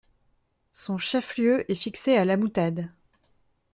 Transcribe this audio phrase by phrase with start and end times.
[0.73, 2.89] Son chef-lieu est fixé à La Moutade.